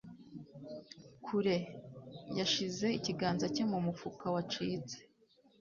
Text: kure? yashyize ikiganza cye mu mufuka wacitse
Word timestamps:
kure? 1.25 1.57
yashyize 2.37 2.87
ikiganza 2.97 3.45
cye 3.55 3.63
mu 3.71 3.79
mufuka 3.85 4.25
wacitse 4.35 4.95